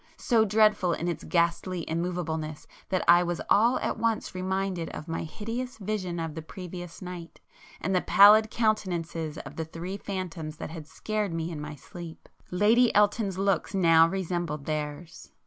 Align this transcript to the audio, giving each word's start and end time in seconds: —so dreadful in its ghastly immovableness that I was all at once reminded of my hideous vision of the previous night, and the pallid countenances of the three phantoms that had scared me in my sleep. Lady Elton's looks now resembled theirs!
—so 0.17 0.43
dreadful 0.43 0.93
in 0.93 1.07
its 1.07 1.23
ghastly 1.23 1.87
immovableness 1.87 2.65
that 2.89 3.03
I 3.07 3.21
was 3.21 3.39
all 3.51 3.77
at 3.81 3.99
once 3.99 4.33
reminded 4.33 4.89
of 4.89 5.07
my 5.07 5.21
hideous 5.23 5.77
vision 5.77 6.19
of 6.19 6.33
the 6.33 6.41
previous 6.41 7.03
night, 7.03 7.39
and 7.79 7.95
the 7.95 8.01
pallid 8.01 8.49
countenances 8.49 9.37
of 9.37 9.57
the 9.57 9.65
three 9.65 9.97
phantoms 9.97 10.57
that 10.57 10.71
had 10.71 10.87
scared 10.87 11.35
me 11.35 11.51
in 11.51 11.61
my 11.61 11.75
sleep. 11.75 12.27
Lady 12.49 12.91
Elton's 12.95 13.37
looks 13.37 13.75
now 13.75 14.07
resembled 14.07 14.65
theirs! 14.65 15.33